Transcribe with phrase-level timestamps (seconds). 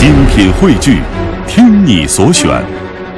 [0.00, 1.02] 精品汇聚，
[1.46, 2.48] 听你所选，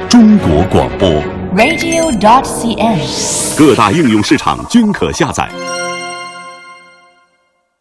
[0.09, 1.09] 中国广播。
[1.55, 3.57] radio.dot.cn，。
[3.57, 5.49] 各大应用市场均可下载。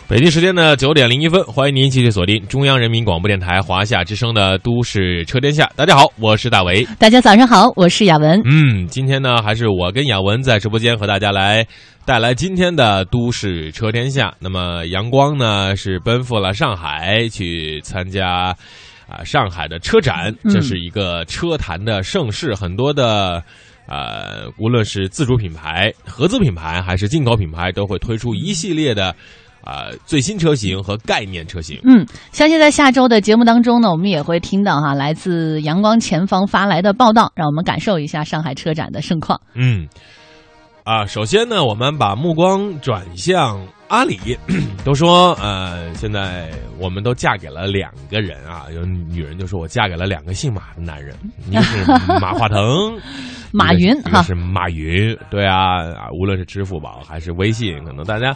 [0.06, 5.64] 北京时间的九点零一分，欢迎您继续锁定中央人民广播电台华夏之声的《都市车天下》。
[5.74, 6.86] 大家好，我是大为。
[7.00, 8.40] 大家早上好，我是雅文。
[8.44, 11.66] 嗯，今天呢，还是我跟雅文在直播间和大家来
[12.06, 14.28] 带来今天的《都市车天下》。
[14.38, 18.54] 那么，阳光呢是奔赴了上海去参加
[19.12, 23.42] 啊、上海的车展，这是一个车坛的盛世，很多的。
[23.88, 29.14] 呃，无论是自主品牌、合资品牌还是进口品牌，都会推出一系列的
[29.64, 31.80] 啊、最新车型和概念车型。
[31.84, 39.38] 嗯，相信在下周的节目当中呢，我们也会听到哈来自阳光前方发来的报道，让我们感受一下上海车展的盛况。
[39.54, 39.88] 嗯，
[40.84, 44.18] 啊，首先呢，我们把目光转向阿里。
[44.84, 51.16] 都说，呃，现在我们都嫁给了两个人啊，有女人就说我嫁给了两个姓马的男人，
[51.48, 51.84] 一个是
[52.20, 52.98] 马化腾，
[53.52, 54.10] 马云哈。
[54.10, 58.34] 一个是马云，对啊，啊，无论是支付宝还是微信，可能大家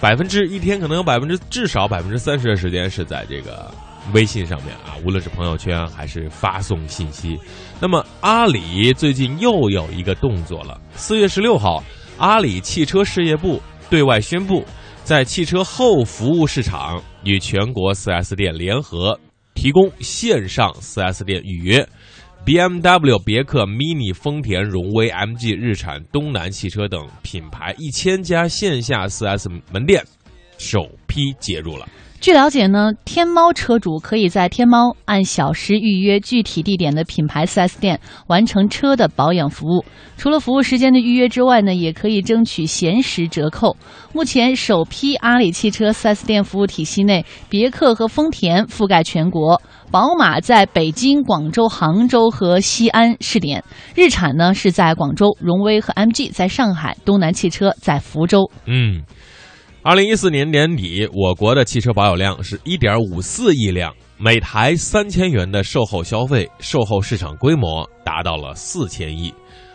[0.00, 3.70] 百分之一天可能有百分之至少百分之三十的时间是在这个
[4.12, 7.38] 微信上面啊，无论是朋友圈还是发送信息。
[7.80, 11.82] 那么阿里最近又有一个动作了，四月十六号，
[12.18, 14.64] 阿里汽车事业部对外宣布，
[15.04, 19.18] 在汽车后服务市场与全国 4S 店联合
[19.54, 21.86] 提供线上 4S 店预约。
[22.44, 30.04] BMW、别克、Mini、丰田、荣威、MG、日产、东南汽车等品牌一千家线下 4S 门店
[30.56, 31.88] 首批接入了。
[32.20, 39.84] 据了解呢，天猫车主可以在天猫按小时预约具体地点的品牌 4S 店，完成车的保养服务。
[40.16, 43.76] 除了服务时间的预约之外呢，也可以争取闲时折扣。
[44.12, 49.60] 目前首批阿里汽车 4S 店服务体系内，别克和丰田覆盖全国，
[49.92, 53.62] 宝马在北京、广州、杭州和西安试点，
[53.94, 58.50] 日产呢是在广州，荣威和 MG 在上海，东南汽车在福州。
[58.64, 59.02] 嗯，
[59.86, 69.32] 二零一四年年底，我国的汽车保有量是一点五四亿辆，每台三千元的售后消费，售后市场规模达到了四千亿。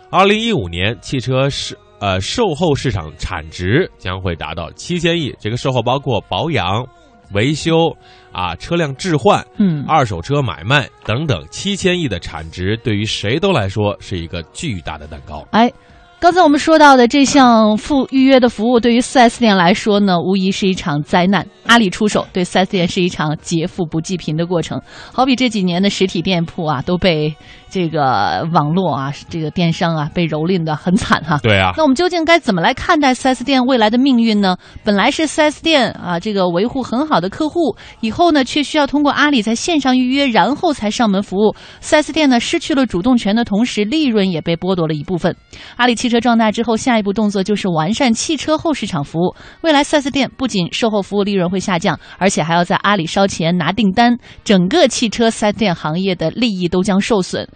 [0.10, 5.34] 二零一五年，汽车市呃售后市场产值将会达到七千亿。
[5.40, 6.86] 这个售后包括保养、
[7.32, 7.90] 维修
[8.34, 15.48] 啊、车辆置换、嗯，二手车买卖等等，七千亿的产值对于谁都来说是一个巨大的蛋糕。
[15.52, 15.72] 哎，
[16.22, 21.44] 刚才我们说到的这项付预约的服务，对于四 S 店来说呢，无疑是一场灾难。
[21.66, 24.80] 阿里出手，对四 S 店是一场劫富不济贫的过程。
[25.12, 27.36] 好比这几年的实体店铺啊，都被
[27.72, 34.58] 这个网络啊，这个电商啊，被蹂躏的很惨哈、对啊，那我们究竟该怎么来看待 4S 店未来的命运呢？
[34.84, 41.56] 本来是 4S 店啊，这个维护很好的客户，以后呢却需要通过阿里在线上预约，然后才上门服务。
[41.82, 45.34] 4S 店呢失去了主动权的同时，利润也被剥夺了一部分。
[45.78, 49.34] 阿里汽车壮大之后，下一步动作就是完善汽车后市场服务。
[49.62, 57.48] 未来 4S 店不仅售后服务利润会下降，而且还要在阿里烧钱拿订单，整个汽车 4S 店行业的利益都将受损。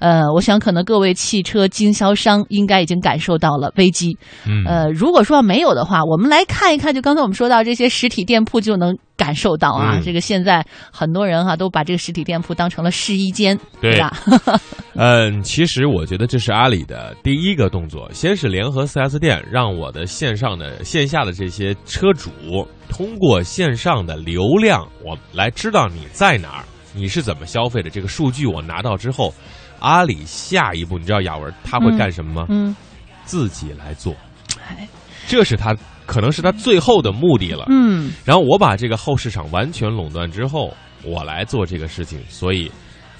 [0.00, 4.16] 呃，我想可能各位汽车经销商应该已经感受到了危机。
[4.46, 14.12] 嗯，呃，如果说没有的话，我们来看一看，就刚才我们说到这些实体店铺就能感受到啊，嗯这个现在很多人哈、都把这个实体店铺当成了试衣间，对吧？
[14.96, 22.30] 嗯，其实我觉得这是阿里的第一个动作，先是联合 4S 店，让我的线上的、线下的这些车主
[22.88, 26.64] 通过线上的流量，我来知道你在哪儿，
[26.94, 29.34] 你是怎么消费的，这个数据我拿到之后，
[29.80, 32.46] 阿里下一步你知道雅文他会干什么吗？
[32.48, 32.74] 嗯，
[33.24, 34.14] 自己来做
[34.68, 34.88] 哎，
[35.26, 37.66] 这是他可能是他最后的目的了。
[37.68, 42.70] 嗯，然后我把这个后市场完全垄断之后，我来做这个事情，所以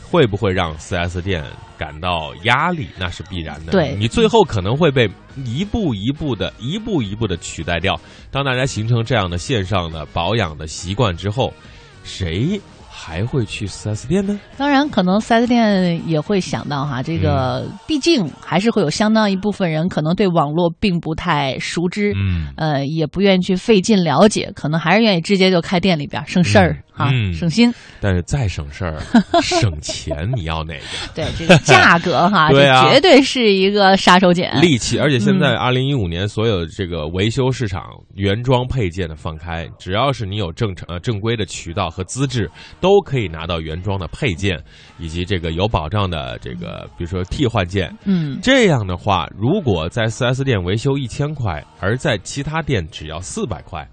[0.03, 1.45] 会不会让四 S 店
[1.77, 2.89] 感到压力？
[2.99, 3.73] 那是必然的。
[3.73, 5.11] 对你最后可能会被
[5.45, 7.99] 一步一步的、一步一步的取代掉。
[8.31, 11.53] 当大家形成这样的线上的保养的习惯之后，
[12.05, 12.61] 谁
[12.97, 14.39] 还会去 4S 店呢？
[14.57, 17.73] 当然，可能 4S 店也会想到哈，这个嗯。
[17.87, 26.73] 毕竟还是会有相当一部分人可能对网络并不太熟知，嗯，呃，也不愿意去费劲了解，可能还是愿意直接就开店里边儿省事儿。
[26.73, 27.73] 嗯哈，嗯省心。
[28.01, 29.01] 但是再省事儿、
[29.43, 30.85] 省钱，你要哪个？
[31.15, 34.49] 对这个价格哈， 对啊这绝对是一个杀手锏。
[34.61, 37.83] 利器，而且现嗯在二零一五年所有这个维修市场
[38.15, 42.51] 原装配件的放开，只要是你有正常呃正规的渠道和资质，
[42.81, 44.59] 都可以拿到原装的配件，
[44.99, 47.93] 以及这个有保障的这个，比如说替换件。
[48.05, 53.87] 嗯，这样的话，如果在四 S 店维修一千块，而在其他店只要四百块，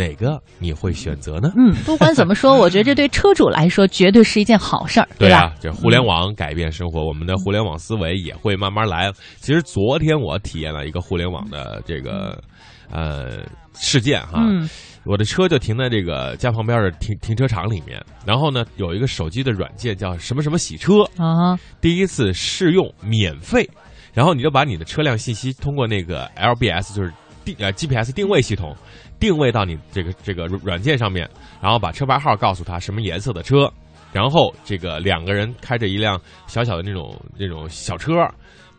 [0.00, 1.52] 哪个你会选择呢？
[1.56, 5.16] 嗯，不管怎么说， 我觉得这对车主来说绝对是一件好事儿，吧？
[5.18, 9.12] 对啊，这互联网改变生活，我们的互联网思维也会慢慢来。
[9.40, 12.42] 其实昨天我体验了一个互联网的这个
[12.90, 13.40] 呃
[13.74, 14.68] 事件哈，嗯
[15.04, 23.68] 我的车就停在这个家旁边的停停车场里面，然后呢有一个手机的软件叫什么什么洗车，啊，第一次试用免费，
[24.12, 27.10] 然后你就把你的车辆信息通过那个 LBS 就是
[27.44, 28.74] 定呃 GPS 定位系统
[29.18, 31.28] 定位到你这个这个软件上面，
[31.60, 33.70] 然后把车牌号告诉他什么颜色的车，
[34.12, 38.12] 然后这个两个人开着一辆小小的那种那种小车。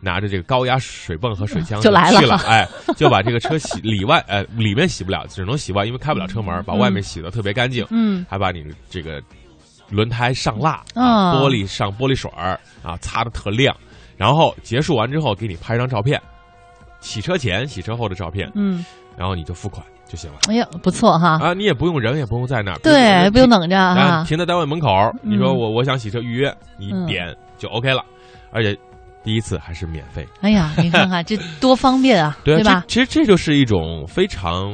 [0.04, 2.66] 拿着这个高压水泵和水枪就来了哎，
[2.96, 7.86] 就把这个车洗里外， 呃，里面洗不了，只能洗外，因为开不了车门，把外面洗的特别干净。
[7.88, 9.22] 嗯还把你的这个
[9.90, 13.72] 轮胎上蜡哦啊，玻璃上玻璃水儿啊，擦的特亮。
[14.16, 16.20] 然后结束完之后，给你拍张照片，
[17.02, 18.82] 洗车前、洗车后的照片，嗯，
[19.16, 24.88] 然后你就付款就行了哎呀，不错哈，啊，你也不用人，也不用在那儿，对，不用等等着啊，停在单位门口，
[25.20, 28.02] 你说嗯我我想洗车预约，你嗯点就 OK 了，
[28.50, 28.74] 而且
[29.22, 30.26] 第一次还是免费。
[30.40, 32.84] 哎呀， 你看看这多方便啊， 对吧？
[32.88, 34.72] 其实这就是一种非常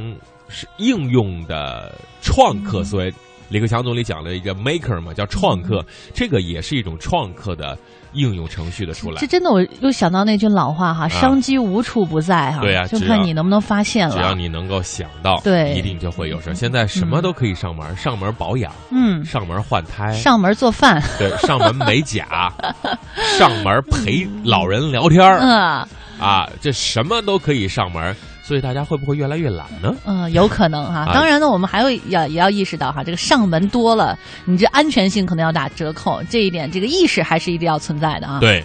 [0.48, 3.12] 是应用的创嗯客思维。
[3.48, 7.76] 李克强总理讲了一个 maker 嘛，叫创客，这个也是一种创客的
[8.12, 9.26] 应用程序的出来这。
[9.26, 14.34] 真的，我又想到那句老话哈，商机无处不在哈，就对啊就看你能不能发现了只要。
[14.34, 16.54] 你能够想到，对一定就会有事儿。
[16.54, 22.52] 现在什么都可以上门，上门保养，嗯，上门换胎，上门做饭，对，上门美甲，
[23.38, 25.86] 上门陪老人聊天儿嗯
[26.20, 28.14] 啊，这什么都可以上门。
[28.48, 29.94] 所以大家会不会越来越懒呢？
[30.06, 31.00] 嗯，有可能哈。
[31.00, 38.40] 啊当然呢，我们还会要也要意识到哈，这个上门多了，你这安全性可能要打折扣，这一点这个意识还是一定要存在的啊。
[38.40, 38.64] 对，